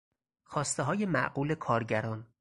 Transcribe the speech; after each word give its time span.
خواستههای 0.43 1.05
معقول 1.05 1.55
کارگران 1.55 2.27